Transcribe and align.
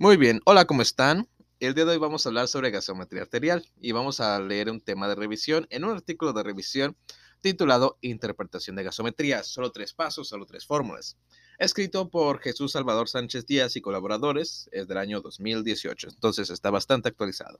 Muy 0.00 0.16
bien, 0.16 0.40
hola, 0.44 0.64
¿cómo 0.64 0.80
están? 0.82 1.28
El 1.58 1.74
día 1.74 1.84
de 1.84 1.90
hoy 1.90 1.98
vamos 1.98 2.24
a 2.24 2.28
hablar 2.28 2.46
sobre 2.46 2.70
gasometría 2.70 3.22
arterial 3.22 3.66
y 3.80 3.90
vamos 3.90 4.20
a 4.20 4.38
leer 4.38 4.70
un 4.70 4.80
tema 4.80 5.08
de 5.08 5.16
revisión 5.16 5.66
en 5.70 5.84
un 5.84 5.90
artículo 5.90 6.32
de 6.32 6.44
revisión 6.44 6.96
titulado 7.40 7.98
Interpretación 8.00 8.76
de 8.76 8.84
gasometría, 8.84 9.42
solo 9.42 9.72
tres 9.72 9.94
pasos, 9.94 10.28
solo 10.28 10.46
tres 10.46 10.66
fórmulas, 10.66 11.18
escrito 11.58 12.10
por 12.10 12.38
Jesús 12.38 12.70
Salvador 12.70 13.08
Sánchez 13.08 13.44
Díaz 13.46 13.74
y 13.74 13.80
colaboradores, 13.80 14.70
es 14.70 14.86
del 14.86 14.98
año 14.98 15.20
2018, 15.20 16.10
entonces 16.10 16.48
está 16.50 16.70
bastante 16.70 17.08
actualizado. 17.08 17.58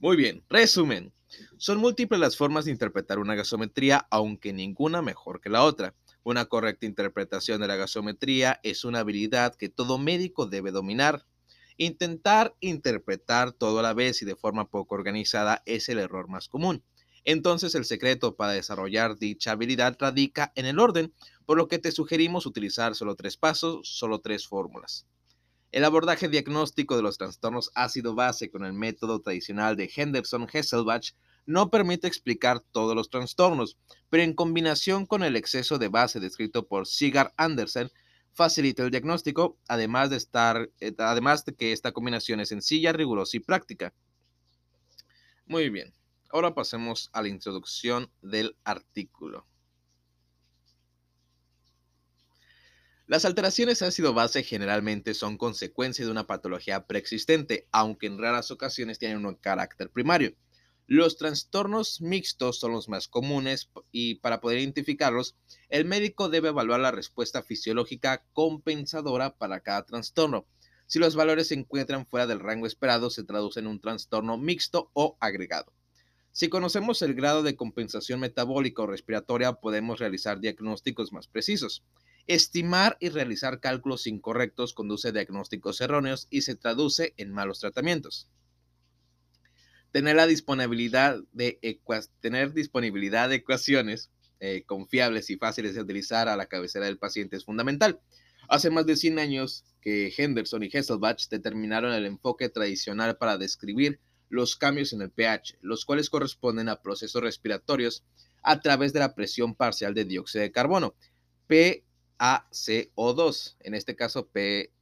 Muy 0.00 0.16
bien, 0.16 0.44
resumen. 0.50 1.12
Son 1.58 1.78
múltiples 1.78 2.18
las 2.18 2.36
formas 2.36 2.64
de 2.64 2.72
interpretar 2.72 3.20
una 3.20 3.36
gasometría, 3.36 4.08
aunque 4.10 4.52
ninguna 4.52 5.00
mejor 5.00 5.40
que 5.40 5.48
la 5.48 5.62
otra. 5.62 5.94
Una 6.26 6.46
correcta 6.46 6.86
interpretación 6.86 7.60
de 7.60 7.68
la 7.68 7.76
gasometría 7.76 8.58
es 8.64 8.84
una 8.84 8.98
habilidad 8.98 9.54
que 9.54 9.68
todo 9.68 9.96
médico 9.96 10.46
debe 10.46 10.72
dominar. 10.72 11.24
Intentar 11.76 12.56
interpretar 12.58 13.52
todo 13.52 13.78
a 13.78 13.82
la 13.82 13.94
vez 13.94 14.20
y 14.22 14.24
de 14.24 14.34
forma 14.34 14.68
poco 14.68 14.96
organizada 14.96 15.62
es 15.66 15.88
el 15.88 16.00
error 16.00 16.26
más 16.26 16.48
común. 16.48 16.82
Entonces 17.22 17.76
el 17.76 17.84
secreto 17.84 18.34
para 18.34 18.54
desarrollar 18.54 19.18
dicha 19.18 19.52
habilidad 19.52 19.96
radica 20.00 20.50
en 20.56 20.66
el 20.66 20.80
orden, 20.80 21.14
por 21.44 21.58
lo 21.58 21.68
que 21.68 21.78
te 21.78 21.92
sugerimos 21.92 22.44
utilizar 22.44 22.96
solo 22.96 23.14
tres 23.14 23.36
pasos, 23.36 23.88
solo 23.88 24.18
tres 24.18 24.48
fórmulas. 24.48 25.06
El 25.70 25.84
abordaje 25.84 26.28
diagnóstico 26.28 26.96
de 26.96 27.02
los 27.02 27.18
trastornos 27.18 27.70
ácido-base 27.76 28.50
con 28.50 28.64
el 28.64 28.72
método 28.72 29.20
tradicional 29.20 29.76
de 29.76 29.88
Henderson-Hesselbach 29.94 31.14
no 31.46 31.70
permite 31.70 32.06
explicar 32.06 32.60
todos 32.60 32.94
los 32.94 33.08
trastornos, 33.08 33.78
pero 34.10 34.22
en 34.22 34.34
combinación 34.34 35.06
con 35.06 35.22
el 35.22 35.36
exceso 35.36 35.78
de 35.78 35.88
base 35.88 36.20
descrito 36.20 36.66
por 36.66 36.86
Sigard 36.86 37.32
Andersen, 37.36 37.90
facilita 38.32 38.82
el 38.82 38.90
diagnóstico, 38.90 39.56
además 39.66 40.10
de, 40.10 40.16
estar, 40.16 40.70
eh, 40.80 40.94
además 40.98 41.44
de 41.44 41.54
que 41.54 41.72
esta 41.72 41.92
combinación 41.92 42.40
es 42.40 42.50
sencilla, 42.50 42.92
rigurosa 42.92 43.38
y 43.38 43.40
práctica. 43.40 43.94
Muy 45.46 45.70
bien, 45.70 45.94
ahora 46.30 46.54
pasemos 46.54 47.08
a 47.12 47.22
la 47.22 47.28
introducción 47.28 48.10
del 48.20 48.56
artículo. 48.64 49.46
Las 53.06 53.24
alteraciones 53.24 53.82
ácido-base 53.82 54.42
generalmente 54.42 55.14
son 55.14 55.38
consecuencia 55.38 56.04
de 56.04 56.10
una 56.10 56.26
patología 56.26 56.86
preexistente, 56.86 57.68
aunque 57.70 58.08
en 58.08 58.18
raras 58.18 58.50
ocasiones 58.50 58.98
tienen 58.98 59.24
un 59.24 59.36
carácter 59.36 59.90
primario. 59.90 60.34
Los 60.88 61.16
trastornos 61.16 62.00
mixtos 62.00 62.60
son 62.60 62.70
los 62.70 62.88
más 62.88 63.08
comunes 63.08 63.68
y 63.90 64.16
para 64.16 64.40
poder 64.40 64.60
identificarlos, 64.60 65.34
el 65.68 65.84
médico 65.84 66.28
debe 66.28 66.50
evaluar 66.50 66.78
la 66.78 66.92
respuesta 66.92 67.42
fisiológica 67.42 68.24
compensadora 68.32 69.36
para 69.36 69.58
cada 69.60 69.84
trastorno. 69.84 70.46
Si 70.86 71.00
los 71.00 71.16
valores 71.16 71.48
se 71.48 71.54
encuentran 71.54 72.06
fuera 72.06 72.28
del 72.28 72.38
rango 72.38 72.68
esperado, 72.68 73.10
se 73.10 73.24
traduce 73.24 73.58
en 73.58 73.66
un 73.66 73.80
trastorno 73.80 74.38
mixto 74.38 74.92
o 74.92 75.16
agregado. 75.18 75.72
Si 76.30 76.48
conocemos 76.48 77.02
el 77.02 77.14
grado 77.14 77.42
de 77.42 77.56
compensación 77.56 78.20
metabólica 78.20 78.82
o 78.82 78.86
respiratoria, 78.86 79.54
podemos 79.54 79.98
realizar 79.98 80.38
diagnósticos 80.38 81.12
más 81.12 81.26
precisos. 81.26 81.82
Estimar 82.28 82.96
y 83.00 83.08
realizar 83.08 83.58
cálculos 83.58 84.06
incorrectos 84.06 84.72
conduce 84.72 85.08
a 85.08 85.12
diagnósticos 85.12 85.80
erróneos 85.80 86.28
y 86.30 86.42
se 86.42 86.54
traduce 86.54 87.12
en 87.16 87.32
malos 87.32 87.58
tratamientos. 87.58 88.28
Tener 89.92 90.16
la 90.16 90.26
disponibilidad 90.26 91.18
de, 91.32 91.58
tener 92.20 92.52
disponibilidad 92.52 93.28
de 93.28 93.36
ecuaciones 93.36 94.10
eh, 94.40 94.64
confiables 94.66 95.30
y 95.30 95.36
fáciles 95.36 95.74
de 95.74 95.80
utilizar 95.80 96.28
a 96.28 96.36
la 96.36 96.46
cabecera 96.46 96.84
del 96.84 96.98
paciente 96.98 97.36
es 97.36 97.44
fundamental. 97.44 98.00
Hace 98.48 98.70
más 98.70 98.86
de 98.86 98.96
100 98.96 99.18
años 99.18 99.64
que 99.80 100.12
Henderson 100.16 100.62
y 100.62 100.70
Hesselbach 100.72 101.28
determinaron 101.30 101.92
el 101.92 102.06
enfoque 102.06 102.48
tradicional 102.48 103.16
para 103.16 103.38
describir 103.38 103.98
los 104.28 104.56
cambios 104.56 104.92
en 104.92 105.02
el 105.02 105.10
pH, 105.10 105.58
los 105.62 105.84
cuales 105.84 106.10
corresponden 106.10 106.68
a 106.68 106.82
procesos 106.82 107.22
respiratorios 107.22 108.04
a 108.42 108.60
través 108.60 108.92
de 108.92 109.00
la 109.00 109.14
presión 109.14 109.54
parcial 109.54 109.94
de 109.94 110.04
dióxido 110.04 110.42
de 110.42 110.52
carbono, 110.52 110.94
PaCO2, 111.48 113.56
en 113.60 113.74
este 113.74 113.96
caso 113.96 114.28
P 114.28 114.72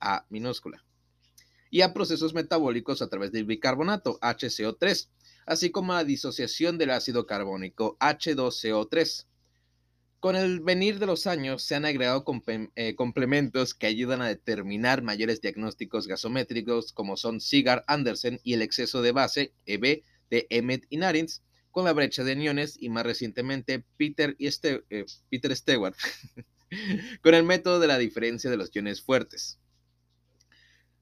A 0.00 0.26
minúscula 0.30 0.83
y 1.74 1.82
a 1.82 1.92
procesos 1.92 2.34
metabólicos 2.34 3.02
a 3.02 3.08
través 3.08 3.32
del 3.32 3.46
bicarbonato, 3.46 4.20
HCO3, 4.20 5.08
así 5.44 5.70
como 5.72 5.92
la 5.92 6.04
disociación 6.04 6.78
del 6.78 6.90
ácido 6.90 7.26
carbónico, 7.26 7.98
H2CO3. 7.98 9.26
Con 10.20 10.36
el 10.36 10.60
venir 10.60 11.00
de 11.00 11.06
los 11.06 11.26
años 11.26 11.64
se 11.64 11.74
han 11.74 11.84
agregado 11.84 12.24
eh, 12.76 12.94
complementos 12.94 13.74
que 13.74 13.88
ayudan 13.88 14.22
a 14.22 14.28
determinar 14.28 15.02
mayores 15.02 15.40
diagnósticos 15.40 16.06
gasométricos 16.06 16.92
como 16.92 17.16
son 17.16 17.40
Sigard 17.40 17.82
Andersen 17.88 18.38
y 18.44 18.52
el 18.52 18.62
exceso 18.62 19.02
de 19.02 19.10
base, 19.10 19.52
EB, 19.66 20.04
de 20.30 20.46
Emmet 20.50 20.86
y 20.90 20.98
Narins, 20.98 21.42
con 21.72 21.86
la 21.86 21.92
brecha 21.92 22.22
de 22.22 22.30
aniones 22.30 22.76
y 22.78 22.88
más 22.88 23.04
recientemente 23.04 23.84
Peter, 23.96 24.36
y 24.38 24.46
eh, 24.46 25.06
Peter 25.28 25.56
Stewart, 25.56 25.96
con 27.20 27.34
el 27.34 27.42
método 27.42 27.80
de 27.80 27.88
la 27.88 27.98
diferencia 27.98 28.48
de 28.48 28.58
los 28.58 28.70
iones 28.72 29.02
fuertes. 29.02 29.58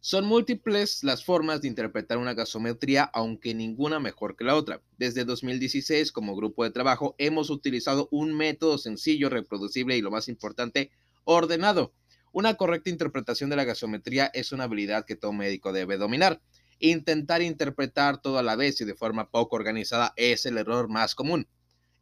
Son 0.05 0.27
múltiples 0.27 1.05
las 1.05 1.25
formas 1.25 1.63
de 1.63 1.69
interpretar 1.69 2.19
una 2.19 2.35
gasometría, 2.35 3.05
aunque 3.15 3.55
ninguna 3.55 4.01
mejor 4.01 4.35
que 4.35 4.43
la 4.43 4.57
otra. 4.57 4.83
Desde 4.99 5.25
2016, 5.25 6.11
como 6.11 6.35
grupo 6.35 6.65
de 6.65 6.73
trabajo, 6.73 7.15
hemos 7.19 7.51
utilizado 7.51 8.09
un 8.11 8.35
método 8.35 8.79
sencillo, 8.79 9.29
reproducible 9.29 9.97
y, 9.97 10.01
lo 10.01 10.11
más 10.11 10.27
importante, 10.27 10.91
ordenado. 11.23 11.93
Una 12.33 12.55
correcta 12.55 12.91
interpretación 12.91 13.49
de 13.49 13.55
la 13.55 13.63
gasometría 13.63 14.27
es 14.35 14.51
una 14.51 14.65
habilidad 14.65 15.05
que 15.05 15.15
todo 15.15 15.33
médico 15.33 15.73
debe 15.73 15.99
dominar. 15.99 16.43
Intentar 16.81 17.41
interpretar 17.41 18.21
todo 18.21 18.39
a 18.39 18.43
la 18.43 18.57
vez 18.57 18.81
y 18.81 18.85
de 18.85 18.97
forma 18.97 19.31
poco 19.31 19.55
organizada 19.55 20.15
es 20.17 20.47
el 20.47 20.59
error 20.59 20.89
más 20.89 21.15
común. 21.15 21.47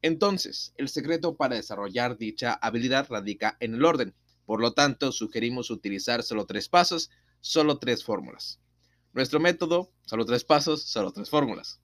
Entonces, 0.00 0.72
el 0.78 0.88
secreto 0.88 1.37
para 1.37 1.56
desarrollar 1.56 2.17
dicha 2.17 2.55
habilidad 2.55 3.09
radica 3.11 3.59
en 3.61 3.75
el 3.75 3.84
orden. 3.84 4.15
Por 4.47 4.62
lo 4.62 4.72
tanto, 4.72 5.12
sugerimos 5.12 5.71
utilizar 5.71 6.22
solo 6.22 6.47
tres 6.47 6.71
pasos 6.71 7.11
solo 7.41 7.78
tres 7.78 8.05
fórmulas. 8.05 8.61
Nuestro 9.12 9.41
método, 9.41 9.93
solo 10.06 10.25
tres 10.25 10.45
pasos, 10.45 10.83
solo 10.83 11.12
tres 11.12 11.28
fórmulas. 11.31 11.81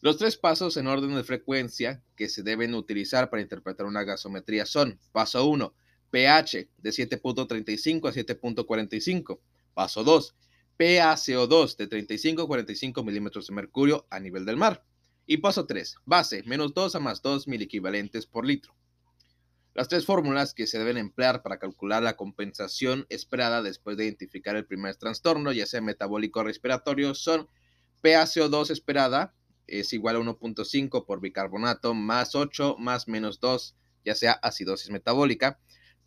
Los 0.00 0.16
tres 0.16 0.36
pasos 0.36 0.76
en 0.76 0.88
orden 0.88 1.14
de 1.14 1.22
frecuencia 1.22 2.02
que 2.16 2.28
se 2.28 2.42
deben 2.42 2.74
utilizar 2.74 3.30
para 3.30 3.42
interpretar 3.42 3.86
una 3.86 4.02
gasometría 4.02 4.66
son, 4.66 4.98
paso 5.12 5.46
1, 5.46 5.74
pH 6.10 6.68
de 6.76 6.90
7.35 6.90 8.08
a 8.08 8.12
7.45. 8.12 9.40
Paso 9.74 10.04
2, 10.04 10.36
PaCO2 10.78 11.76
de 11.76 11.86
35 11.86 12.42
a 12.42 12.46
45 12.46 13.04
milímetros 13.04 13.46
de 13.46 13.54
mercurio 13.54 14.06
a 14.10 14.20
nivel 14.20 14.44
del 14.44 14.56
mar. 14.56 14.84
Y 15.24 15.38
paso 15.38 15.66
3, 15.66 15.96
base, 16.04 16.42
menos 16.44 16.74
2 16.74 16.96
a 16.96 17.00
más 17.00 17.22
2 17.22 17.46
mil 17.46 17.62
equivalentes 17.62 18.26
por 18.26 18.44
litro. 18.44 18.74
Las 19.74 19.88
tres 19.88 20.04
fórmulas 20.04 20.52
que 20.52 20.66
se 20.66 20.78
deben 20.78 20.98
emplear 20.98 21.42
para 21.42 21.58
calcular 21.58 22.02
la 22.02 22.16
compensación 22.16 23.06
esperada 23.08 23.62
después 23.62 23.96
de 23.96 24.04
identificar 24.04 24.54
el 24.54 24.66
primer 24.66 24.96
trastorno, 24.96 25.50
ya 25.50 25.66
sea 25.66 25.80
metabólico 25.80 26.40
o 26.40 26.44
respiratorio, 26.44 27.14
son 27.14 27.48
PaCO2 28.02 28.70
esperada 28.70 29.34
es 29.66 29.92
igual 29.92 30.16
a 30.16 30.18
1.5 30.18 31.06
por 31.06 31.20
bicarbonato 31.20 31.94
más 31.94 32.34
8 32.34 32.76
más 32.78 33.08
menos 33.08 33.40
2, 33.40 33.74
ya 34.04 34.14
sea 34.14 34.32
acidosis 34.32 34.90
metabólica. 34.90 35.58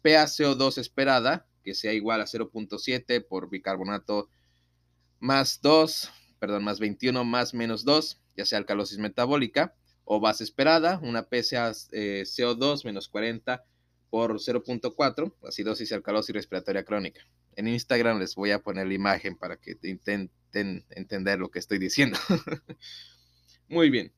PaCO2 0.03 0.77
esperada, 0.77 1.47
que 1.63 1.73
sea 1.73 1.93
igual 1.93 2.21
a 2.21 2.25
0.7 2.25 3.25
por 3.27 3.49
bicarbonato 3.49 4.29
más 5.19 5.61
2, 5.61 6.11
perdón, 6.37 6.63
más 6.63 6.79
21 6.79 7.23
más 7.23 7.55
menos 7.55 7.83
2, 7.85 8.21
ya 8.37 8.45
sea 8.45 8.59
alcalosis 8.59 8.99
metabólica 8.99 9.73
o 10.05 10.19
base 10.19 10.43
esperada, 10.43 10.99
una 11.01 11.23
PSA 11.23 11.71
eh, 11.91 12.23
CO2 12.25 12.85
menos 12.85 13.09
40 13.09 13.65
por 14.09 14.35
0.4, 14.35 15.33
acidosis 15.43 15.91
alcalosis 15.91 16.33
respiratoria 16.33 16.85
crónica. 16.85 17.21
En 17.55 17.67
Instagram 17.67 18.19
les 18.19 18.35
voy 18.35 18.51
a 18.51 18.61
poner 18.61 18.87
la 18.87 18.93
imagen 18.93 19.35
para 19.35 19.57
que 19.57 19.77
intenten 19.83 20.85
entender 20.89 21.39
lo 21.39 21.49
que 21.49 21.59
estoy 21.59 21.79
diciendo. 21.79 22.17
Muy 23.67 23.89
bien. 23.89 24.13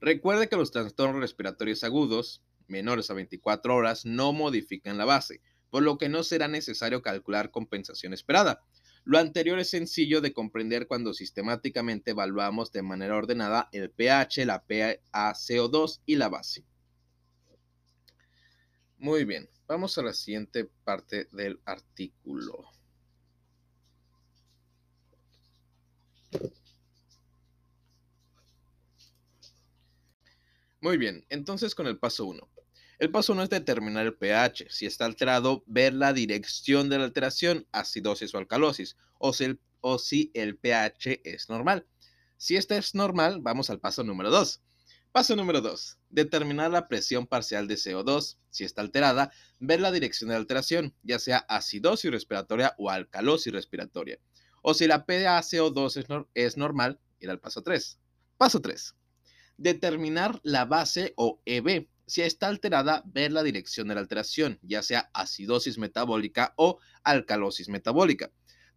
Recuerde 0.00 0.48
que 0.48 0.56
los 0.56 0.70
trastornos 0.70 1.20
respiratorios 1.20 1.82
agudos, 1.82 2.42
menores 2.68 3.10
a 3.10 3.14
24 3.14 3.74
horas, 3.74 4.04
no 4.04 4.32
modifican 4.32 4.98
la 4.98 5.04
base, 5.04 5.40
por 5.70 5.82
lo 5.82 5.98
que 5.98 6.08
no 6.08 6.22
será 6.22 6.46
necesario 6.46 7.02
calcular 7.02 7.50
compensación 7.50 8.12
esperada. 8.12 8.62
Lo 9.06 9.18
anterior 9.18 9.58
es 9.58 9.68
sencillo 9.68 10.22
de 10.22 10.32
comprender 10.32 10.86
cuando 10.86 11.12
sistemáticamente 11.12 12.12
evaluamos 12.12 12.72
de 12.72 12.82
manera 12.82 13.16
ordenada 13.16 13.68
el 13.72 13.90
pH, 13.90 14.46
la 14.46 14.64
PaCO2 14.66 16.00
y 16.06 16.16
la 16.16 16.30
base. 16.30 16.64
Muy 18.96 19.24
bien, 19.26 19.50
vamos 19.66 19.98
a 19.98 20.02
la 20.02 20.14
siguiente 20.14 20.70
parte 20.84 21.28
del 21.32 21.60
artículo. 21.66 22.64
Muy 30.80 30.96
bien, 30.96 31.26
entonces 31.28 31.74
con 31.74 31.86
el 31.86 31.98
paso 31.98 32.24
1. 32.24 32.53
El 33.04 33.10
paso 33.10 33.34
1 33.34 33.42
es 33.42 33.50
determinar 33.50 34.06
el 34.06 34.14
pH. 34.14 34.68
Si 34.70 34.86
está 34.86 35.04
alterado, 35.04 35.62
ver 35.66 35.92
la 35.92 36.14
dirección 36.14 36.88
de 36.88 36.96
la 36.96 37.04
alteración, 37.04 37.66
acidosis 37.70 38.34
o 38.34 38.38
alcalosis, 38.38 38.96
o 39.18 39.34
si 39.34 40.30
el, 40.32 40.56
pH 40.56 41.20
es 41.22 41.50
normal. 41.50 41.86
Si 42.38 42.56
este 42.56 42.78
es 42.78 42.94
normal, 42.94 43.40
vamos 43.42 43.68
al 43.68 43.78
paso 43.78 44.04
número 44.04 44.30
2. 44.30 44.62
Paso 45.12 45.36
número 45.36 45.60
2. 45.60 45.98
Determinar 46.08 46.70
la 46.70 46.88
presión 46.88 47.26
parcial 47.26 47.68
de 47.68 47.74
CO2. 47.74 48.38
Si 48.48 48.64
está 48.64 48.80
alterada, 48.80 49.30
ver 49.58 49.82
la 49.82 49.92
dirección 49.92 50.28
de 50.28 50.36
la 50.36 50.40
alteración, 50.40 50.94
ya 51.02 51.18
sea 51.18 51.44
acidosis 51.46 52.10
respiratoria 52.10 52.74
o 52.78 52.88
alcalosis 52.88 53.52
respiratoria. 53.52 54.18
O 54.62 54.72
si 54.72 54.86
la 54.86 55.04
PaCO2 55.04 55.96
es, 55.98 56.06
es 56.32 56.56
normal, 56.56 56.98
ir 57.20 57.28
al 57.28 57.38
paso 57.38 57.62
3. 57.62 57.98
Paso 58.38 58.62
3. 58.62 58.94
Determinar 59.58 60.40
la 60.42 60.64
base 60.64 61.12
o 61.18 61.42
EB. 61.44 61.86
Si 62.06 62.20
está 62.22 62.48
alterada, 62.48 63.02
ver 63.06 63.32
la 63.32 63.42
dirección 63.42 63.88
de 63.88 63.94
la 63.94 64.00
alteración, 64.00 64.58
ya 64.62 64.82
sea 64.82 65.10
acidosis 65.14 65.78
metabólica 65.78 66.52
o 66.56 66.78
alcalosis 67.02 67.68
metabólica. 67.68 68.30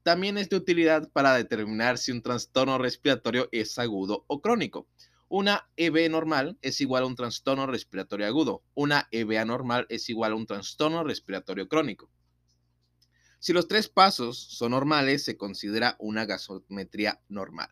También 0.03 0.37
es 0.37 0.49
de 0.49 0.55
utilidad 0.55 1.11
para 1.11 1.33
determinar 1.33 1.97
si 1.97 2.13
un 2.13 2.21
trastorno 2.21 2.77
respiratorio 2.77 3.49
es 3.51 3.77
agudo 3.77 4.23
o 4.27 4.41
crónico. 4.41 4.87
Una 5.27 5.69
EB 5.75 6.09
normal 6.09 6.57
es 6.61 6.79
igual 6.79 7.03
a 7.03 7.07
un 7.07 7.15
trastorno 7.15 7.67
respiratorio 7.67 8.25
agudo. 8.25 8.63
Una 8.73 9.09
EB 9.11 9.37
anormal 9.37 9.85
es 9.89 10.07
igual 10.07 10.31
a 10.31 10.35
un 10.35 10.45
trastorno 10.45 11.03
respiratorio 11.03 11.67
crónico. 11.67 12.09
Si 13.39 13.51
los 13.51 13.67
tres 13.67 13.89
pasos 13.89 14.37
son 14.37 14.71
normales, 14.71 15.25
se 15.25 15.35
considera 15.35 15.97
una 15.99 16.25
gasometría 16.25 17.21
normal. 17.27 17.69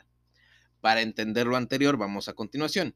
Para 0.81 1.01
entender 1.01 1.47
lo 1.47 1.55
anterior, 1.55 1.95
vamos 1.95 2.27
a 2.27 2.33
continuación. 2.33 2.95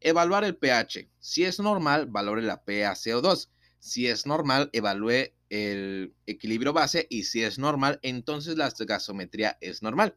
Evaluar 0.00 0.44
el 0.44 0.56
pH. 0.56 1.10
Si 1.18 1.44
es 1.44 1.60
normal, 1.60 2.06
valore 2.06 2.42
la 2.42 2.64
PaCO2. 2.64 3.48
Si 3.78 4.06
es 4.06 4.26
normal, 4.26 4.70
evalúe 4.72 5.32
el 5.50 6.14
equilibrio 6.26 6.72
base 6.72 7.06
y 7.10 7.24
si 7.24 7.42
es 7.42 7.58
normal, 7.58 7.98
entonces 8.02 8.56
la 8.56 8.72
gasometría 8.78 9.58
es 9.60 9.82
normal. 9.82 10.16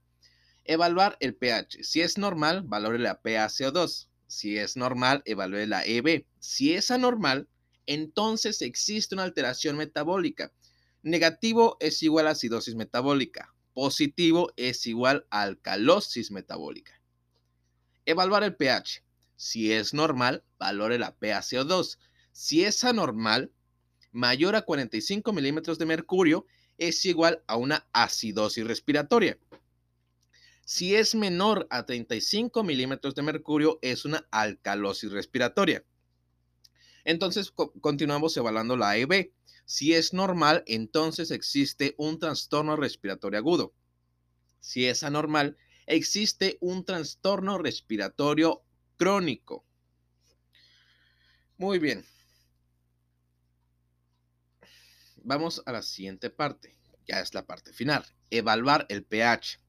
Evaluar 0.64 1.18
el 1.20 1.36
pH. 1.36 1.84
Si 1.84 2.02
es 2.02 2.18
normal, 2.18 2.64
valore 2.64 3.00
la 3.00 3.22
PaCO2. 3.22 4.08
Si 4.28 4.58
es 4.58 4.78
normal, 4.78 5.22
evalúe 5.26 5.68
la 5.68 5.86
EB. 5.86 6.26
Si 6.40 6.74
es 6.74 6.90
anormal, 6.90 7.50
entonces 7.86 8.62
existe 8.62 9.16
una 9.16 9.24
alteración 9.24 9.76
metabólica. 9.76 10.54
Negativo 11.02 11.76
es 11.82 12.02
igual 12.04 12.28
a 12.28 12.32
acidosis 12.32 12.76
metabólica. 12.76 13.54
Positivo 13.74 14.54
es 14.56 14.88
igual 14.88 15.28
a 15.30 15.42
alcalosis 15.42 16.32
metabólica. 16.32 16.94
Evaluar 18.06 18.44
el 18.44 18.56
pH. 18.56 19.04
Si 19.44 19.74
es 19.74 19.94
normal, 19.94 20.42
valore 20.58 20.98
la 20.98 21.20
PaCO2. 21.20 21.98
Si 22.32 22.64
es 22.64 22.86
anormal, 22.86 23.52
mayor 24.14 24.56
a 24.56 24.62
45 24.62 25.34
milímetros 25.34 25.78
de 25.78 25.86
mercurio, 25.86 26.46
es 26.78 27.04
igual 27.04 27.44
a 27.46 27.58
una 27.58 27.86
acidosis 27.92 28.66
respiratoria. 28.66 29.38
Si 30.64 30.96
es 30.96 31.14
menor 31.14 31.68
a 31.72 31.86
35 31.86 32.64
milímetros 32.64 33.16
de 33.16 33.22
mercurio, 33.22 33.80
es 33.82 34.06
una 34.06 34.26
alcalosis 34.32 35.12
respiratoria. 35.12 35.84
Entonces, 37.04 37.52
continuamos 37.82 38.38
evaluando 38.38 38.78
la 38.78 38.92
AEB. 38.92 39.34
Si 39.66 39.94
es 39.94 40.14
normal, 40.14 40.64
entonces 40.68 41.32
existe 41.32 41.96
un 41.98 42.18
trastorno 42.18 42.78
respiratorio 42.78 43.40
agudo. 43.40 43.74
Si 44.62 44.86
es 44.88 45.04
anormal, 45.04 45.58
existe 45.86 46.58
un 46.62 46.86
trastorno 46.86 47.58
respiratorio 47.58 48.64
crónico. 48.98 49.66
Muy 51.58 51.80
bien. 51.80 52.06
Vamos 55.24 55.62
a 55.66 55.72
la 55.72 55.82
siguiente 55.82 56.30
parte. 56.30 56.76
Ya 57.08 57.20
es 57.20 57.34
la 57.34 57.46
parte 57.46 57.74
final. 57.74 58.06
Evaluar 58.30 58.86
el 58.90 59.04
pH. 59.04 59.60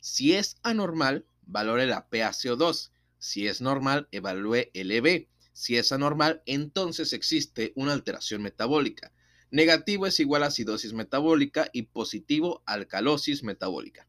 Si 0.00 0.34
es 0.34 0.56
anormal, 0.62 1.26
valore 1.42 1.86
la 1.86 2.08
PaCO2. 2.08 2.90
Si 3.18 3.46
es 3.46 3.60
normal, 3.60 4.08
evalúe 4.10 4.70
el 4.74 4.90
EB. 4.90 5.28
Si 5.52 5.76
es 5.76 5.92
anormal, 5.92 6.42
entonces 6.46 7.12
existe 7.12 7.72
una 7.76 7.92
alteración 7.92 8.42
metabólica. 8.42 9.12
Negativo 9.50 10.06
es 10.06 10.18
igual 10.18 10.42
a 10.42 10.46
acidosis 10.46 10.94
metabólica 10.94 11.68
y 11.72 11.82
positivo 11.82 12.62
alcalosis 12.64 13.42
metabólica. 13.42 14.08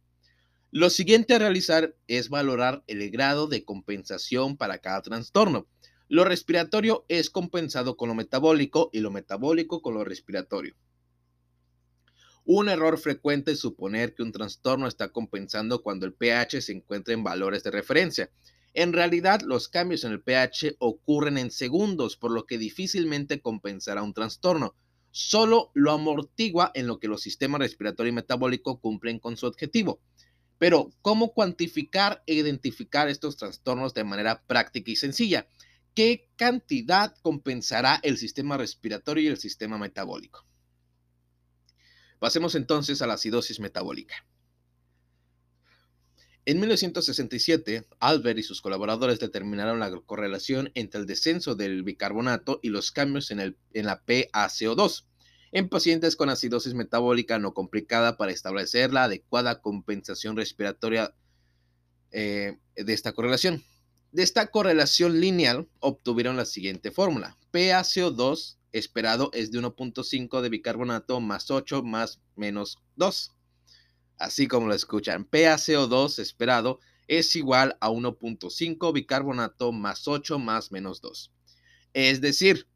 Lo 0.76 0.90
siguiente 0.90 1.36
a 1.36 1.38
realizar 1.38 1.96
es 2.08 2.30
valorar 2.30 2.84
el 2.88 3.12
grado 3.12 3.46
de 3.46 3.64
compensación 3.64 4.58
para 4.58 4.80
cada 4.80 5.04
trastorno. 5.04 5.68
Lo 6.08 6.26
respiratorio 6.26 7.06
es 7.10 7.30
compensado 7.30 7.96
con 7.96 8.10
lo 8.10 8.16
metabólico 8.16 8.90
y 8.92 9.02
lo 9.02 9.12
metabólico 9.12 9.84
con 9.84 9.94
lo 9.94 10.04
respiratorio. 10.04 10.76
Un 12.44 12.70
error 12.70 12.98
frecuente 12.98 13.52
es 13.52 13.60
suponer 13.60 14.16
que 14.16 14.24
un 14.24 14.32
trastorno 14.32 14.88
está 14.88 15.10
compensando 15.10 15.84
cuando 15.84 16.08
el 16.08 16.16
pH 16.16 16.64
se 16.64 16.72
encuentra 16.72 17.14
en 17.14 17.24
valores 17.24 17.62
de 17.62 17.70
referencia. 17.70 18.32
En 18.74 18.94
realidad, 18.94 19.42
los 19.42 19.70
cambios 19.70 20.04
en 20.06 20.14
el 20.14 20.24
pH 20.24 20.78
ocurren 20.80 21.38
en 21.38 21.52
segundos, 21.52 22.18
por 22.18 22.32
lo 22.32 22.48
que 22.48 22.58
difícilmente 22.58 23.42
compensará 23.42 24.02
un 24.02 24.16
trastorno. 24.16 24.74
Solo 25.12 25.70
lo 25.76 25.92
amortigua 25.92 26.72
en 26.74 26.88
lo 26.88 26.98
que 26.98 27.08
los 27.08 27.22
sistemas 27.22 27.60
respiratorio 27.60 28.10
y 28.10 28.16
metabólico 28.16 28.80
cumplen 28.80 29.20
con 29.20 29.38
su 29.38 29.46
objetivo. 29.46 30.02
Pero, 30.64 30.94
¿cómo 31.02 31.34
cuantificar 31.34 32.24
e 32.26 32.36
identificar 32.36 33.10
estos 33.10 33.36
trastornos 33.36 33.94
de 33.94 34.06
manera 34.06 34.42
práctica 34.48 34.92
y 34.92 34.96
sencilla? 34.96 35.46
¿Qué 35.94 36.30
cantidad 36.38 37.14
compensará 37.22 38.00
el 38.02 38.18
sistema 38.18 38.56
respiratorio 38.56 39.26
y 39.26 39.28
el 39.28 39.38
sistema 39.38 39.78
metabólico? 39.78 40.48
Pasemos 42.18 42.56
entonces 42.56 43.02
a 43.02 43.08
la 43.08 43.16
acidosis 43.16 43.60
metabólica. 43.60 44.26
En 46.46 46.62
1967, 46.62 47.86
Albert 48.00 48.40
y 48.40 48.44
sus 48.44 48.62
colaboradores 48.62 49.20
determinaron 49.20 49.82
la 49.82 49.92
correlación 50.06 50.72
entre 50.76 51.02
el 51.02 51.08
descenso 51.08 51.56
del 51.56 51.84
bicarbonato 51.84 52.62
y 52.64 52.70
los 52.70 52.94
cambios 52.94 53.32
en, 53.32 53.42
el, 53.42 53.58
en 53.74 53.86
la 53.86 54.06
PaCO2 54.06 55.08
en 55.54 55.70
pacientes 55.70 56.16
con 56.16 56.30
acidosis 56.30 56.74
metabólica 56.74 57.38
no 57.38 57.54
complicada 57.54 58.18
para 58.18 58.32
establecer 58.32 58.92
la 58.92 59.04
adecuada 59.04 59.62
compensación 59.62 60.36
respiratoria 60.36 61.14
eh, 62.12 62.58
de 62.76 62.94
esta 62.94 63.14
correlación. 63.14 63.64
De 64.12 64.24
esta 64.24 64.48
correlación 64.48 65.22
lineal 65.22 65.70
obtuvieron 65.80 66.38
la 66.38 66.46
siguiente 66.46 66.90
fórmula. 66.90 67.38
PaCO2 67.52 68.58
esperado 68.72 69.30
es 69.32 69.52
de 69.52 69.60
1.5 69.60 70.42
de 70.42 70.50
bicarbonato 70.50 71.22
más 71.22 71.52
8 71.52 71.84
más 71.84 72.20
menos 72.36 72.80
2. 72.96 73.32
Así 74.18 74.48
como 74.48 74.68
lo 74.68 74.74
escuchan, 74.74 75.30
PaCO2 75.30 76.18
esperado 76.18 76.80
es 77.08 77.36
igual 77.36 77.78
a 77.80 77.92
1.5 77.92 78.92
bicarbonato 78.92 79.72
más 79.72 80.08
8 80.08 80.40
más 80.40 80.72
menos 80.72 81.00
2. 81.02 81.32
Es 81.94 82.22
decir, 82.22 82.68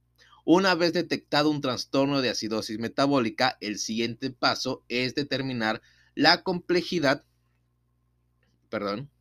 una 0.50 0.76
vez 0.76 0.94
detectado 0.94 1.50
un 1.50 1.60
trastorno 1.60 2.22
de 2.22 2.30
acidosis 2.30 2.80
metabólica, 2.80 3.58
el 3.60 3.78
siguiente 3.78 4.32
paso 4.32 4.86
es 4.88 5.14
determinar 5.14 5.82
la 6.16 6.42
complejidad, 6.42 7.26
perdón, 8.70 9.12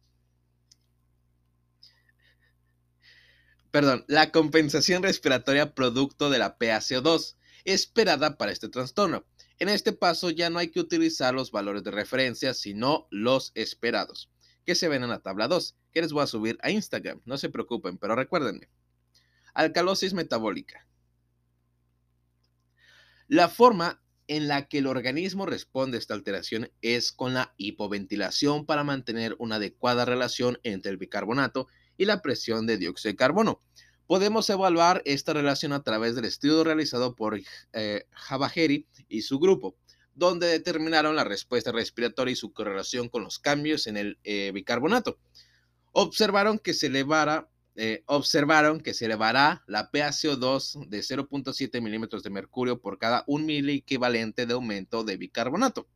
perdón, 3.72 4.04
la 4.06 4.30
compensación 4.30 5.02
respiratoria 5.02 5.74
producto 5.74 6.30
de 6.30 6.38
la 6.38 6.58
PaCO2 6.60 7.34
esperada 7.64 8.38
para 8.38 8.52
este 8.52 8.68
trastorno. 8.68 9.26
En 9.58 9.68
este 9.68 9.92
paso 9.92 10.30
ya 10.30 10.48
no 10.48 10.60
hay 10.60 10.68
que 10.68 10.78
utilizar 10.78 11.34
los 11.34 11.50
valores 11.50 11.82
de 11.82 11.90
referencia, 11.90 12.54
sino 12.54 13.08
los 13.10 13.50
esperados, 13.56 14.30
que 14.64 14.76
se 14.76 14.86
ven 14.86 15.02
en 15.02 15.10
la 15.10 15.22
tabla 15.22 15.48
2, 15.48 15.74
que 15.92 16.02
les 16.02 16.12
voy 16.12 16.22
a 16.22 16.28
subir 16.28 16.56
a 16.62 16.70
Instagram. 16.70 17.20
No 17.24 17.36
se 17.36 17.50
preocupen, 17.50 17.98
pero 17.98 18.14
recuérdenme. 18.14 18.68
Alcalosis 19.54 20.14
metabólica. 20.14 20.86
La 23.28 23.48
forma 23.48 24.00
en 24.28 24.46
la 24.46 24.68
que 24.68 24.78
el 24.78 24.86
organismo 24.86 25.46
responde 25.46 25.96
a 25.96 26.00
esta 26.00 26.14
alteración 26.14 26.70
es 26.80 27.12
con 27.12 27.34
la 27.34 27.54
hipoventilación 27.56 28.66
para 28.66 28.84
mantener 28.84 29.34
una 29.38 29.56
adecuada 29.56 30.04
relación 30.04 30.58
entre 30.62 30.90
el 30.90 30.96
bicarbonato 30.96 31.66
y 31.96 32.04
la 32.04 32.22
presión 32.22 32.66
de 32.66 32.78
dióxido 32.78 33.12
de 33.12 33.16
carbono. 33.16 33.60
Podemos 34.06 34.48
evaluar 34.50 35.02
esta 35.04 35.32
relación 35.32 35.72
a 35.72 35.82
través 35.82 36.14
del 36.14 36.26
estudio 36.26 36.62
realizado 36.62 37.16
por 37.16 37.40
eh, 37.72 38.06
y 39.08 39.22
su 39.22 39.38
grupo, 39.40 39.76
donde 40.14 40.46
determinaron 40.46 41.16
la 41.16 41.24
respuesta 41.24 41.72
respiratoria 41.72 42.32
y 42.32 42.36
su 42.36 42.52
correlación 42.52 43.08
con 43.08 43.24
los 43.24 43.40
cambios 43.40 43.88
en 43.88 43.96
el 43.96 44.18
eh, 44.22 44.52
bicarbonato. 44.54 45.18
Observaron 45.90 46.60
que 46.60 46.74
se 46.74 46.86
elevara 46.86 47.48
eh, 47.76 48.02
observaron 48.06 48.80
que 48.80 48.94
se 48.94 49.04
elevará 49.04 49.62
la 49.66 49.90
PaCO2 49.90 50.88
de 50.88 51.00
0.7 51.00 51.82
milímetros 51.82 52.22
de 52.22 52.30
mercurio 52.30 52.80
por 52.80 52.98
cada 52.98 53.22
un 53.26 53.44
mil 53.44 53.68
equivalente 53.68 54.46
de 54.46 54.54
aumento 54.54 55.04
de 55.04 55.18
bicarbonato. 55.18 55.86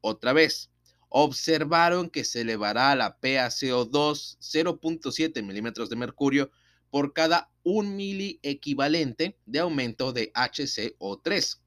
Otra 0.00 0.32
vez, 0.32 0.70
observaron 1.10 2.08
que 2.08 2.24
se 2.24 2.40
elevará 2.40 2.94
la 2.94 3.20
PaCO2 3.20 4.38
0.7 4.40 5.42
milímetros 5.42 5.90
de 5.90 5.96
mercurio 5.96 6.50
por 6.90 7.12
cada 7.12 7.50
un 7.62 7.96
mili 7.96 8.40
equivalente 8.42 9.38
de 9.44 9.58
aumento 9.58 10.12
de 10.12 10.32
HCO3. 10.32 11.60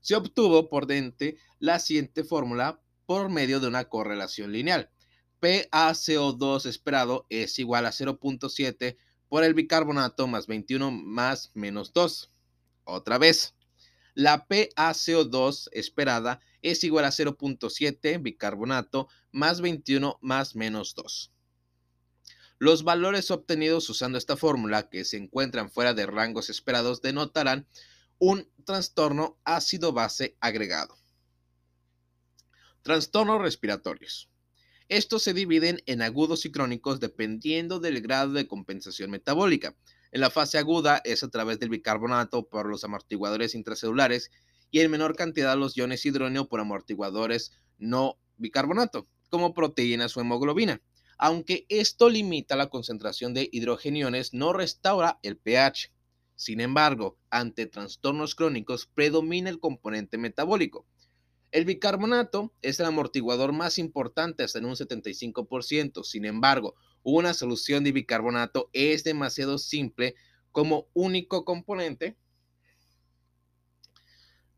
Se 0.00 0.14
obtuvo 0.14 0.68
por 0.68 0.86
dente 0.86 1.38
la 1.58 1.78
siguiente 1.78 2.22
fórmula 2.22 2.80
por 3.06 3.30
medio 3.30 3.60
de 3.60 3.68
una 3.68 3.88
correlación 3.88 4.52
lineal. 4.52 4.90
PaCO2 5.46 6.66
esperado 6.66 7.24
es 7.30 7.60
igual 7.60 7.86
a 7.86 7.92
0.7 7.92 8.96
por 9.28 9.44
el 9.44 9.54
bicarbonato 9.54 10.26
más 10.26 10.48
21 10.48 10.90
más 10.90 11.52
menos 11.54 11.92
2. 11.92 12.32
Otra 12.82 13.18
vez, 13.18 13.54
la 14.14 14.48
PaCO2 14.48 15.68
esperada 15.70 16.40
es 16.62 16.82
igual 16.82 17.04
a 17.04 17.10
0.7 17.10 18.20
bicarbonato 18.20 19.08
más 19.30 19.60
21 19.60 20.18
más 20.20 20.56
menos 20.56 20.96
2. 20.96 21.32
Los 22.58 22.82
valores 22.82 23.30
obtenidos 23.30 23.88
usando 23.88 24.18
esta 24.18 24.36
fórmula, 24.36 24.88
que 24.88 25.04
se 25.04 25.16
encuentran 25.16 25.70
fuera 25.70 25.94
de 25.94 26.06
rangos 26.06 26.50
esperados, 26.50 27.02
denotarán 27.02 27.68
un 28.18 28.50
trastorno 28.64 29.38
ácido-base 29.44 30.36
agregado. 30.40 30.96
Trastornos 32.82 33.42
respiratorios. 33.42 34.30
Estos 34.88 35.24
se 35.24 35.34
dividen 35.34 35.82
en 35.86 36.00
agudos 36.00 36.44
y 36.44 36.52
crónicos 36.52 37.00
dependiendo 37.00 37.80
del 37.80 38.00
grado 38.00 38.32
de 38.32 38.46
compensación 38.46 39.10
metabólica. 39.10 39.74
En 40.12 40.20
la 40.20 40.30
fase 40.30 40.58
aguda 40.58 41.00
es 41.04 41.24
a 41.24 41.28
través 41.28 41.58
del 41.58 41.70
bicarbonato 41.70 42.48
por 42.48 42.68
los 42.68 42.84
amortiguadores 42.84 43.56
intracelulares 43.56 44.30
y 44.70 44.80
en 44.80 44.90
menor 44.92 45.16
cantidad 45.16 45.56
los 45.56 45.76
iones 45.76 46.06
hidrógeno 46.06 46.48
por 46.48 46.60
amortiguadores 46.60 47.50
no 47.78 48.18
bicarbonato, 48.36 49.08
como 49.28 49.54
proteínas 49.54 50.16
o 50.16 50.20
hemoglobina. 50.20 50.80
Aunque 51.18 51.66
esto 51.68 52.08
limita 52.08 52.54
la 52.54 52.68
concentración 52.68 53.34
de 53.34 53.48
hidrogeniones, 53.50 54.34
no 54.34 54.52
restaura 54.52 55.18
el 55.22 55.36
pH. 55.36 55.90
Sin 56.36 56.60
embargo, 56.60 57.18
ante 57.30 57.66
trastornos 57.66 58.36
crónicos 58.36 58.86
predomina 58.86 59.50
el 59.50 59.58
componente 59.58 60.16
metabólico. 60.16 60.86
El 61.52 61.64
bicarbonato 61.64 62.52
es 62.60 62.80
el 62.80 62.86
amortiguador 62.86 63.52
más 63.52 63.78
importante 63.78 64.42
hasta 64.42 64.58
en 64.58 64.66
un 64.66 64.74
75%. 64.74 66.04
Sin 66.04 66.24
embargo, 66.24 66.74
una 67.02 67.34
solución 67.34 67.84
de 67.84 67.92
bicarbonato 67.92 68.68
es 68.72 69.04
demasiado 69.04 69.58
simple 69.58 70.16
como 70.52 70.88
único 70.92 71.44
componente, 71.44 72.16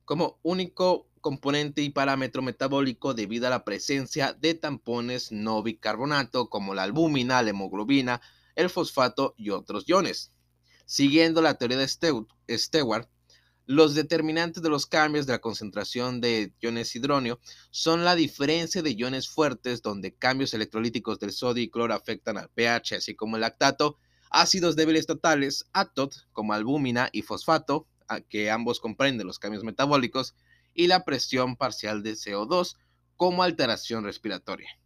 como 0.05 0.39
único 0.43 1.09
componente 1.21 1.83
y 1.83 1.91
parámetro 1.91 2.41
metabólico 2.41 3.13
debido 3.13 3.47
a 3.47 3.51
la 3.51 3.65
presencia 3.65 4.33
de 4.33 4.55
tampones 4.55 5.33
no 5.33 5.63
bicarbonato 5.63 6.49
como 6.49 6.75
la 6.75 6.85
albúmina, 6.85 7.43
la 7.43 7.51
hemoglobina, 7.51 8.23
el 8.55 8.71
fosfato 8.71 9.35
y 9.37 9.51
otros 9.51 9.85
iones. 9.87 10.33
Siguiendo 10.87 11.43
la 11.43 11.59
teoría 11.59 11.77
de 11.77 11.87
Stewart, 11.87 13.09
los 13.69 13.95
determinantes 13.95 14.63
de 14.63 14.71
los 14.71 14.87
cambios 14.87 15.27
de 15.27 15.35
la 15.35 15.41
concentración 15.41 16.23
de 16.23 16.55
iones 16.59 16.97
hidróneo 16.97 17.39
son 17.71 18.03
la 18.03 18.15
diferencia 18.15 18.81
de 18.81 18.95
iones 18.95 19.29
fuertes 19.29 19.83
donde 19.83 20.15
cambios 20.15 20.55
electrolíticos 20.55 21.21
del 21.21 21.33
sodio 21.33 21.63
y 21.63 21.69
cloro 21.69 21.93
afectan 21.93 22.39
al 22.39 22.49
pH, 22.49 22.97
así 22.97 23.15
como 23.15 23.37
el 23.37 23.43
lactato, 23.43 23.99
ácidos 24.31 24.75
débiles 24.75 25.07
totales, 25.07 25.67
ATOT, 25.75 26.15
como 26.33 26.55
albúmina 26.55 27.11
y 27.13 27.21
fosfato, 27.21 27.87
que 28.31 28.51
ambos 28.51 28.81
comprenden 28.81 29.27
los 29.27 29.39
cambios 29.39 29.65
metabólicos, 29.65 30.35
y 30.73 30.87
la 30.87 31.05
presión 31.05 31.55
parcial 31.55 32.03
de 32.03 32.13
CO2 32.13 32.79
como 33.17 33.43
alteración 33.43 34.03
respiratoria. 34.03 34.78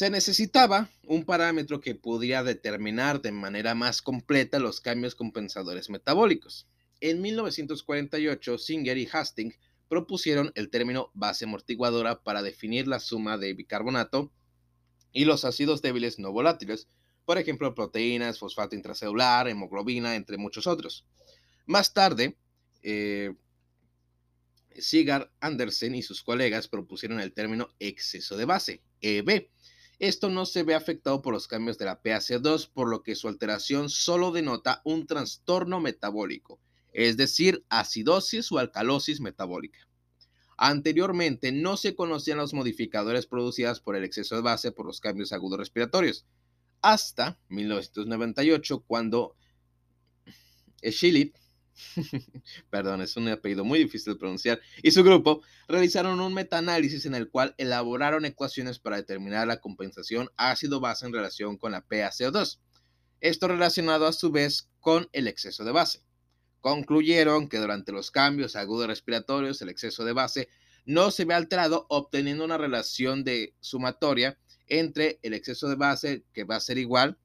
Se 0.00 0.08
necesitaba 0.08 0.88
un 1.04 1.26
parámetro 1.26 1.82
que 1.82 1.94
pudiera 1.94 2.42
determinar 2.42 3.20
de 3.20 3.32
manera 3.32 3.74
más 3.74 4.00
completa 4.00 4.58
los 4.58 4.80
cambios 4.80 5.14
compensadores 5.14 5.90
metabólicos. 5.90 6.66
En 7.02 7.20
1948, 7.20 8.56
Singer 8.56 8.96
y 8.96 9.06
Hastings 9.12 9.58
propusieron 9.90 10.52
el 10.54 10.70
término 10.70 11.10
base 11.12 11.44
amortiguadora 11.44 12.22
para 12.22 12.40
definir 12.40 12.88
la 12.88 12.98
suma 12.98 13.36
de 13.36 13.52
bicarbonato 13.52 14.32
y 15.12 15.26
los 15.26 15.44
ácidos 15.44 15.82
débiles 15.82 16.18
no 16.18 16.32
volátiles, 16.32 16.88
por 17.26 17.36
ejemplo, 17.36 17.74
proteínas, 17.74 18.38
fosfato 18.38 18.74
intracelular, 18.74 19.48
hemoglobina, 19.48 20.14
entre 20.14 20.38
muchos 20.38 20.66
otros. 20.66 21.04
Más 21.66 21.92
tarde, 21.92 22.38
eh, 22.82 23.34
Sigard 24.78 25.28
Andersen 25.40 25.94
y 25.94 26.00
sus 26.00 26.22
colegas 26.22 26.68
propusieron 26.68 27.20
el 27.20 27.34
término 27.34 27.68
exceso 27.78 28.38
de 28.38 28.46
base, 28.46 28.82
EB, 29.02 29.50
esto 30.00 30.30
no 30.30 30.46
se 30.46 30.62
ve 30.62 30.74
afectado 30.74 31.20
por 31.20 31.34
los 31.34 31.46
cambios 31.46 31.76
de 31.76 31.84
la 31.84 32.02
PAC2, 32.02 32.70
por 32.72 32.88
lo 32.88 33.02
que 33.02 33.14
su 33.14 33.28
alteración 33.28 33.90
solo 33.90 34.32
denota 34.32 34.80
un 34.84 35.06
trastorno 35.06 35.78
metabólico, 35.78 36.58
es 36.92 37.18
decir, 37.18 37.64
acidosis 37.68 38.50
o 38.50 38.58
alcalosis 38.58 39.20
metabólica. 39.20 39.86
Anteriormente 40.56 41.52
no 41.52 41.76
se 41.76 41.94
conocían 41.94 42.38
los 42.38 42.54
modificadores 42.54 43.26
producidos 43.26 43.80
por 43.80 43.94
el 43.94 44.04
exceso 44.04 44.36
de 44.36 44.42
base 44.42 44.72
por 44.72 44.86
los 44.86 45.00
cambios 45.00 45.32
agudos 45.32 45.58
respiratorios, 45.58 46.26
hasta 46.80 47.38
1998 47.48 48.84
cuando 48.86 49.36
Schillit 50.82 51.36
perdón, 52.70 53.02
es 53.02 53.16
un 53.16 53.28
apellido 53.28 53.64
muy 53.64 53.78
difícil 53.78 54.12
de 54.12 54.18
pronunciar, 54.18 54.60
y 54.82 54.90
su 54.90 55.02
grupo 55.02 55.42
realizaron 55.68 56.20
un 56.20 56.34
metaanálisis 56.34 57.06
en 57.06 57.14
el 57.14 57.30
cual 57.30 57.54
elaboraron 57.58 58.24
ecuaciones 58.24 58.78
para 58.78 58.96
determinar 58.96 59.46
la 59.46 59.60
compensación 59.60 60.30
ácido-base 60.36 61.06
en 61.06 61.12
relación 61.12 61.56
con 61.56 61.72
la 61.72 61.86
PaCO2. 61.86 62.58
Esto 63.20 63.48
relacionado 63.48 64.06
a 64.06 64.12
su 64.12 64.30
vez 64.30 64.70
con 64.80 65.08
el 65.12 65.28
exceso 65.28 65.64
de 65.64 65.72
base. 65.72 66.02
Concluyeron 66.60 67.48
que 67.48 67.58
durante 67.58 67.92
los 67.92 68.10
cambios 68.10 68.56
agudos 68.56 68.86
respiratorios 68.86 69.60
el 69.62 69.68
exceso 69.68 70.04
de 70.04 70.12
base 70.12 70.48
no 70.84 71.10
se 71.10 71.24
ve 71.24 71.34
alterado 71.34 71.86
obteniendo 71.88 72.44
una 72.44 72.58
relación 72.58 73.24
de 73.24 73.54
sumatoria 73.60 74.38
entre 74.66 75.18
el 75.22 75.34
exceso 75.34 75.68
de 75.68 75.74
base 75.74 76.24
que 76.32 76.44
va 76.44 76.56
a 76.56 76.60
ser 76.60 76.78
igual 76.78 77.18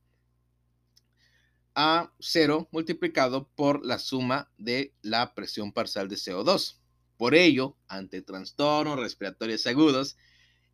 a 1.75 2.13
0 2.19 2.69
multiplicado 2.71 3.49
por 3.55 3.85
la 3.85 3.99
suma 3.99 4.49
de 4.57 4.93
la 5.01 5.35
presión 5.35 5.73
parcial 5.73 6.07
de 6.07 6.15
CO2. 6.15 6.79
Por 7.17 7.35
ello, 7.35 7.77
ante 7.87 8.21
trastornos 8.21 8.99
respiratorios 8.99 9.67
agudos, 9.67 10.17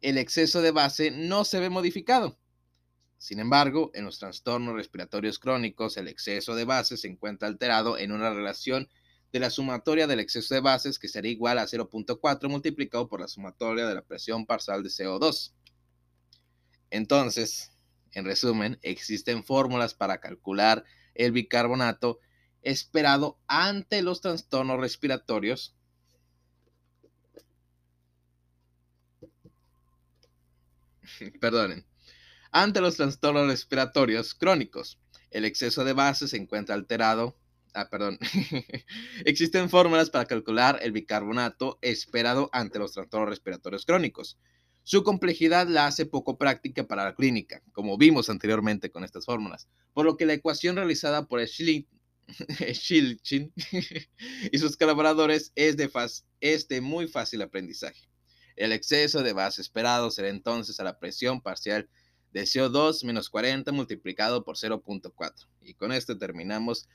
el 0.01 0.17
exceso 0.17 0.61
de 0.61 0.71
base 0.71 1.11
no 1.11 1.43
se 1.43 1.59
ve 1.59 1.69
modificado. 1.69 2.39
Sin 3.17 3.39
embargo, 3.39 3.91
en 3.93 4.05
los 4.05 4.17
trastornos 4.17 4.75
respiratorios 4.75 5.37
crónicos, 5.37 5.97
el 5.97 6.07
exceso 6.07 6.55
de 6.55 6.65
base 6.65 6.97
se 6.97 7.07
encuentra 7.07 7.47
alterado 7.47 7.97
en 7.97 8.11
una 8.11 8.31
relación 8.31 8.89
de 9.31 9.39
la 9.39 9.49
sumatoria 9.49 10.07
del 10.07 10.19
exceso 10.19 10.53
de 10.53 10.61
bases 10.61 10.99
que 10.99 11.07
sería 11.07 11.31
igual 11.31 11.59
a 11.59 11.67
0.4 11.67 12.49
multiplicado 12.49 13.07
por 13.07 13.21
la 13.21 13.27
sumatoria 13.27 13.87
de 13.87 13.95
la 13.95 14.01
presión 14.01 14.45
parcial 14.45 14.83
de 14.83 14.89
CO2. 14.89 15.53
Entonces, 16.89 17.70
en 18.13 18.25
resumen, 18.25 18.79
existen 18.81 19.43
fórmulas 19.43 19.93
para 19.93 20.19
calcular 20.19 20.83
el 21.15 21.31
bicarbonato 21.31 22.19
esperado 22.61 23.39
ante 23.47 24.01
los 24.01 24.21
trastornos 24.21 24.79
respiratorios. 24.79 25.75
Perdonen. 31.39 31.85
Ante 32.51 32.81
los 32.81 32.97
trastornos 32.97 33.47
respiratorios 33.47 34.33
crónicos, 34.33 34.99
el 35.29 35.45
exceso 35.45 35.85
de 35.85 35.93
base 35.93 36.27
se 36.27 36.37
encuentra 36.37 36.75
alterado. 36.75 37.37
Ah, 37.73 37.89
perdón. 37.89 38.19
Existen 39.25 39.69
fórmulas 39.69 40.09
para 40.09 40.25
calcular 40.25 40.79
el 40.81 40.91
bicarbonato 40.91 41.79
esperado 41.81 42.49
ante 42.51 42.79
los 42.79 42.91
trastornos 42.91 43.29
respiratorios 43.29 43.85
crónicos. 43.85 44.37
Su 44.83 45.03
complejidad 45.03 45.67
la 45.67 45.87
hace 45.87 46.05
poco 46.05 46.37
práctica 46.37 46.87
para 46.87 47.03
la 47.03 47.15
clínica, 47.15 47.61
como 47.71 47.97
vimos 47.97 48.29
anteriormente 48.29 48.89
con 48.89 49.03
estas 49.03 49.25
fórmulas, 49.25 49.67
por 49.93 50.05
lo 50.05 50.17
que 50.17 50.25
la 50.25 50.33
ecuación 50.33 50.75
realizada 50.75 51.27
por 51.27 51.45
Schilchin 51.45 51.87
y 54.51 54.57
sus 54.57 54.77
colaboradores 54.77 55.51
es 55.55 55.77
de, 55.77 55.91
es 56.39 56.67
de 56.67 56.81
muy 56.81 57.07
fácil 57.07 57.41
aprendizaje. 57.41 58.09
El 58.55 58.71
exceso 58.71 59.23
de 59.23 59.33
base 59.33 59.61
esperado 59.61 60.11
será 60.11 60.29
entonces 60.29 60.79
a 60.79 60.83
la 60.83 60.99
presión 60.99 61.41
parcial 61.41 61.89
de 62.31 62.43
CO2 62.43 63.03
menos 63.03 63.29
40 63.29 63.71
multiplicado 63.71 64.43
por 64.43 64.57
0.4. 64.57 65.47
Y 65.61 65.73
con 65.73 65.91
esto 65.91 66.17
terminamos 66.17 66.87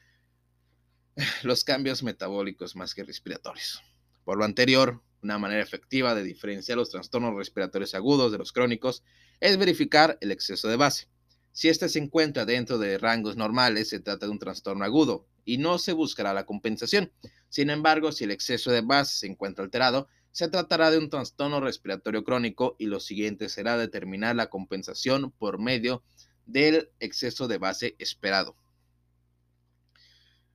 los 1.43 1.65
cambios 1.65 2.03
metabólicos 2.03 2.77
más 2.77 2.95
que 2.95 3.05
respiratorios. 3.05 3.83
Por 4.25 4.39
lo 4.39 4.45
anterior, 4.45 5.03
una 5.23 5.39
manera 5.39 5.63
efectiva 5.63 6.15
de 6.15 6.23
diferenciar 6.23 6.79
los 6.79 6.91
trastornos 6.91 7.35
respiratorios 7.35 7.95
agudos 7.95 8.33
de 8.33 8.39
los 8.39 8.53
crónicos 8.53 9.03
es 9.41 9.57
verificar 9.57 10.19
el 10.21 10.31
exceso 10.31 10.69
de 10.69 10.77
base. 10.77 11.09
Si 11.53 11.69
éste 11.69 11.89
se 11.89 11.99
encuentra 11.99 12.45
dentro 12.45 12.79
de 12.79 12.99
rangos 12.99 13.37
normales, 13.37 13.89
se 13.89 14.01
trata 14.01 14.27
de 14.27 14.33
un 14.33 14.39
trastorno 14.39 14.85
agudo 14.85 15.27
y 15.45 15.59
no 15.59 15.79
se 15.79 15.93
buscará 15.93 16.35
la 16.35 16.45
compensación. 16.45 17.13
Sin 17.49 17.71
embargo, 17.71 18.13
si 18.13 18.25
el 18.25 18.31
exceso 18.31 18.71
de 18.71 18.83
base 18.83 19.17
se 19.17 19.27
encuentra 19.27 19.65
alterado, 19.65 20.09
se 20.33 20.49
tratará 20.49 20.91
de 20.91 20.99
un 20.99 21.09
trastorno 21.09 21.61
respiratorio 21.61 22.25
crónico 22.25 22.77
y 22.79 22.87
lo 22.87 23.01
siguiente 23.01 23.49
será 23.49 23.79
determinar 23.79 24.37
la 24.37 24.51
compensación 24.51 25.31
por 25.31 25.59
medio 25.59 26.03
del 26.45 26.91
exceso 27.01 27.49
de 27.49 27.57
base 27.57 27.97
esperado. 27.99 28.55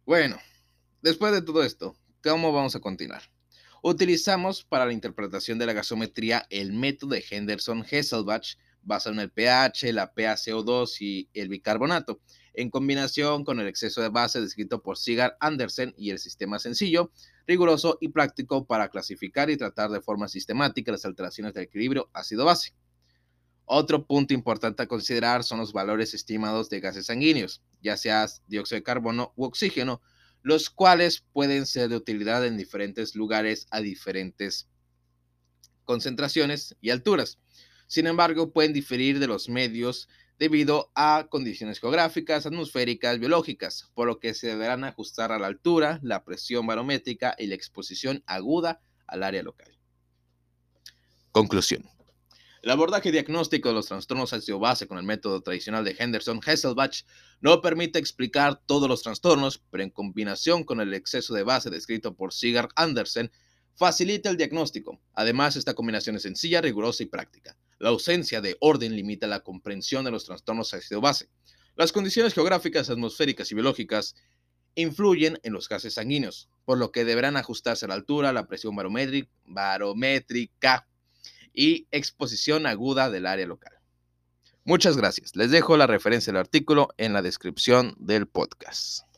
Bueno, 0.06 0.38
después 1.02 1.34
de 1.34 1.42
todo 1.42 1.64
esto, 1.64 1.96
¿cómo 2.22 2.52
vamos 2.52 2.76
a 2.76 2.80
continuar? 2.80 3.31
Utilizamos 3.84 4.64
para 4.64 4.86
la 4.86 4.94
interpretación 4.94 5.58
de 5.58 5.66
la 5.66 5.74
gasometría 5.74 6.46
el 6.52 6.72
método 6.72 7.16
de 7.16 7.26
Henderson-Hesselbach 7.28 8.58
basado 8.84 9.16
en 9.16 9.22
el 9.22 9.32
pH, 9.32 9.92
la 9.92 10.14
PaCO2 10.14 11.02
y 11.02 11.30
el 11.34 11.50
bicarbonato, 11.50 12.20
en 12.54 12.70
combinación 12.70 13.44
con 13.44 13.60
el 13.60 13.66
exceso 13.66 14.02
de 14.02 14.10
base 14.10 14.40
descrito 14.40 14.84
por 14.84 15.00
Sigard 15.00 15.34
Andersen 15.40 15.96
y 15.98 16.12
el 16.12 16.20
sistema 16.20 16.60
sencillo, 16.60 17.12
riguroso 17.48 17.98
y 18.02 18.10
práctico 18.10 18.68
para 18.68 18.90
clasificar 18.90 19.50
y 19.50 19.58
tratar 19.58 19.90
de 19.90 20.02
forma 20.02 20.28
sistemática 20.28 20.92
las 20.92 21.06
alteraciones 21.06 21.56
del 21.56 21.64
equilibrio 21.64 22.12
ácido-base. 22.14 22.76
Otro 23.66 24.06
punto 24.06 24.36
importante 24.36 24.84
a 24.84 24.88
considerar 24.88 25.44
son 25.44 25.58
los 25.58 25.74
valores 25.74 26.14
estimados 26.14 26.70
de 26.70 26.82
gases 26.82 27.08
sanguíneos, 27.08 27.64
ya 27.82 27.98
sea 27.98 28.28
dióxido 28.46 28.78
de 28.78 28.84
carbono 28.84 29.34
u 29.36 29.46
oxígeno, 29.46 30.02
los 30.44 30.70
cuales 30.70 31.24
pueden 31.34 31.66
ser 31.66 31.90
de 31.90 31.96
utilidad 31.96 32.46
en 32.46 32.58
diferentes 32.58 33.16
lugares 33.16 33.68
a 33.72 33.82
diferentes 33.82 34.68
concentraciones 35.84 36.76
y 36.82 36.90
alturas. 36.90 37.38
Sin 37.88 38.08
embargo, 38.08 38.52
pueden 38.52 38.74
diferir 38.74 39.20
de 39.20 39.28
los 39.28 39.50
medios 39.50 40.08
debido 40.40 40.92
a 40.96 41.28
condiciones 41.30 41.80
geográficas, 41.80 42.46
atmosféricas, 42.46 43.20
biológicas, 43.20 43.92
por 43.94 44.08
lo 44.08 44.20
que 44.20 44.34
se 44.34 44.48
deberán 44.48 44.84
ajustar 44.84 45.32
a 45.32 45.38
la 45.38 45.48
altura, 45.48 46.00
la 46.02 46.24
presión 46.24 46.66
barométrica 46.66 47.36
y 47.38 47.46
la 47.46 47.56
exposición 47.56 48.24
aguda 48.26 48.82
al 49.06 49.22
área 49.22 49.44
local. 49.44 49.78
Conclusión. 51.32 51.88
El 52.62 52.70
abordaje 52.70 53.12
diagnóstico 53.12 53.70
de 53.70 53.74
los 53.74 53.88
trastornos 53.88 54.34
ácido-base 54.34 54.86
con 54.86 55.00
el 55.00 55.04
método 55.04 55.42
tradicional 55.42 55.84
de 55.84 55.96
Henderson-Hesselbach 55.98 57.06
no 57.40 57.60
permite 57.60 57.98
explicar 57.98 58.62
todos 58.68 58.88
los 58.88 59.02
trastornos, 59.02 59.64
pero 59.72 59.82
en 59.82 59.90
combinación 59.90 60.64
con 60.64 60.80
el 60.80 60.94
exceso 60.94 61.34
de 61.34 61.42
base 61.42 61.72
descrito 61.72 62.16
por 62.16 62.34
Sigurd 62.34 62.70
Andersen, 62.76 63.32
facilita 63.74 64.30
el 64.30 64.38
diagnóstico. 64.38 65.02
Además, 65.16 65.56
esta 65.56 65.74
combinación 65.74 66.18
es 66.18 66.22
sencilla, 66.22 66.62
rigurosa 66.62 67.02
y 67.02 67.08
práctica. 67.08 67.58
La 67.80 67.90
ausencia 67.90 68.42
de 68.42 68.58
orden 68.60 68.96
limita 68.96 69.26
la 69.26 69.40
comprensión 69.40 70.06
de 70.06 70.12
los 70.12 70.26
trastornos 70.26 70.76
ácido-base. 70.76 71.30
Las 71.76 71.92
condiciones 71.92 72.36
geográficas, 72.36 72.92
atmosféricas 72.92 73.52
y 73.52 73.56
biológicas 73.56 74.14
influyen 74.76 75.40
en 75.42 75.54
los 75.54 75.68
gases 75.68 75.96
sanguíneos, 75.96 76.48
por 76.64 76.78
lo 76.78 76.92
que 76.92 77.06
deberán 77.06 77.38
ajustarse 77.38 77.86
a 77.86 77.88
la 77.88 77.96
altura, 77.96 78.34
la 78.34 78.46
presión 78.46 78.76
barométrica 78.76 80.88
y 81.54 81.88
exposición 81.92 82.66
aguda 82.66 83.10
del 83.10 83.26
área 83.26 83.46
local. 83.46 83.74
Muchas 84.64 84.96
gracias. 84.96 85.36
Les 85.36 85.52
dejo 85.52 85.76
la 85.76 85.88
referencia 85.88 86.32
del 86.32 86.40
artículo 86.40 86.90
en 86.98 87.14
la 87.14 87.22
descripción 87.22 87.96
del 87.98 88.28
podcast. 88.28 89.11